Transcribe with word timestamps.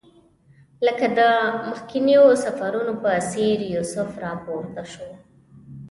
لکه 0.85 1.05
د 1.19 1.19
مخکنیو 1.69 2.25
سفرونو 2.45 2.93
په 3.03 3.11
څېر 3.31 3.57
یوسف 3.75 4.09
راپورته 4.25 4.81
شو. 4.91 5.09